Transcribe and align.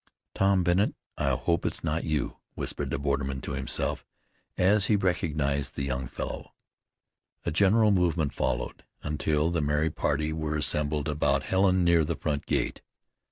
"Tom 0.33 0.63
Bennet, 0.63 0.95
I 1.15 1.29
hope 1.35 1.63
it's 1.63 1.83
not 1.83 2.05
you," 2.05 2.37
whispered 2.55 2.89
the 2.89 2.97
borderman 2.97 3.39
to 3.41 3.51
himself, 3.51 4.03
as 4.57 4.87
he 4.87 4.95
recognized 4.95 5.75
the 5.75 5.83
young 5.83 6.07
fellow. 6.07 6.55
A 7.45 7.51
general 7.51 7.91
movement 7.91 8.33
followed, 8.33 8.83
until 9.03 9.51
the 9.51 9.61
merry 9.61 9.91
party 9.91 10.33
were 10.33 10.55
assembled 10.55 11.07
about 11.07 11.43
Helen 11.43 11.83
near 11.83 12.03
the 12.03 12.15
front 12.15 12.47
gate. 12.47 12.81